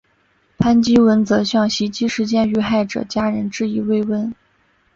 [0.57, 4.33] 潘基文则向袭击事件遇害者家人致以慰问。